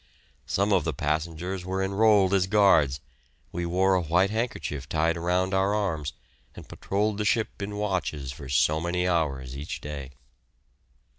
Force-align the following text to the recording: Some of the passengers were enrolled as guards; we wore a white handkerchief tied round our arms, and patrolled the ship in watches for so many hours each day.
Some 0.47 0.73
of 0.73 0.83
the 0.83 0.95
passengers 0.95 1.63
were 1.63 1.83
enrolled 1.83 2.33
as 2.33 2.47
guards; 2.47 3.01
we 3.51 3.67
wore 3.67 3.93
a 3.93 4.01
white 4.01 4.31
handkerchief 4.31 4.89
tied 4.89 5.15
round 5.15 5.53
our 5.53 5.75
arms, 5.75 6.13
and 6.55 6.67
patrolled 6.67 7.19
the 7.19 7.23
ship 7.23 7.61
in 7.61 7.75
watches 7.77 8.31
for 8.31 8.49
so 8.49 8.79
many 8.81 9.07
hours 9.07 9.55
each 9.55 9.79
day. 9.79 10.13